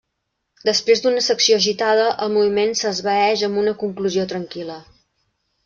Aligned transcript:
Després 0.69 1.03
d'una 1.05 1.21
secció 1.25 1.59
agitada 1.63 2.07
el 2.27 2.33
moviment 2.39 2.75
s'esvaeix 2.81 3.47
amb 3.51 3.63
una 3.67 3.77
conclusió 3.85 4.29
tranquil·la. 4.35 4.83